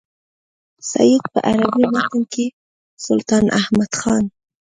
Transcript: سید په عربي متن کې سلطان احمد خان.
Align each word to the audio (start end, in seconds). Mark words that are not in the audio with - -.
سید 0.89 1.23
په 1.33 1.39
عربي 1.51 1.85
متن 1.93 2.21
کې 2.33 2.45
سلطان 3.05 3.45
احمد 3.59 3.91
خان. 3.99 4.23